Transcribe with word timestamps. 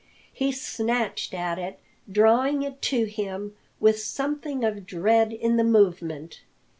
He 0.33 0.51
snatched 0.51 1.31
at 1.31 1.59
it, 1.59 1.79
drawing 2.11 2.63
it 2.63 2.81
to 2.81 3.03
him 3.03 3.55
with 3.79 3.99
something 3.99 4.63
of 4.63 4.87
dread 4.87 5.31
in 5.31 5.57
the 5.57 5.63
movement. 5.63 6.41